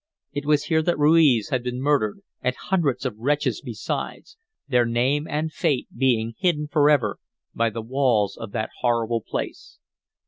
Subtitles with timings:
[0.33, 4.35] It was here that Ruiz had been murdered, and hundreds of wretches besides
[4.67, 7.19] their name and fate being hidden forever
[7.53, 9.77] by the walls of that horrible place.